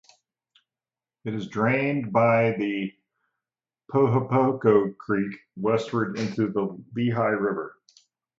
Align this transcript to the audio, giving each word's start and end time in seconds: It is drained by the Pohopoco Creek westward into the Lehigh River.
It 1.25 1.35
is 1.35 1.47
drained 1.47 2.11
by 2.11 2.53
the 2.53 2.91
Pohopoco 3.93 4.97
Creek 4.97 5.35
westward 5.55 6.17
into 6.17 6.47
the 6.47 6.83
Lehigh 6.95 7.23
River. 7.37 7.77